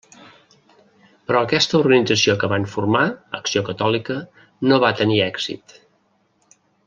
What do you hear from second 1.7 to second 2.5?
organització que